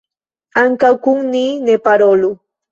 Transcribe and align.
Ankaŭ 0.61 0.91
kun 1.05 1.21
ni 1.37 1.45
ne 1.69 1.79
parolu. 1.87 2.35